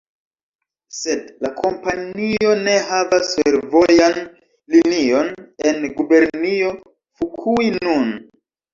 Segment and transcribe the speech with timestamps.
[0.99, 4.19] Sed la kompanio ne havas fervojan
[4.75, 5.33] linion
[5.75, 8.15] en Gubernio Fukui nun.